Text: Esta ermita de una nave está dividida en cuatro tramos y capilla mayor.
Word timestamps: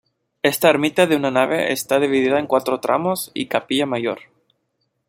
Esta 0.41 0.67
ermita 0.67 1.05
de 1.05 1.15
una 1.15 1.29
nave 1.29 1.71
está 1.73 1.99
dividida 1.99 2.39
en 2.39 2.47
cuatro 2.47 2.79
tramos 2.79 3.29
y 3.35 3.45
capilla 3.45 3.85
mayor. 3.85 4.21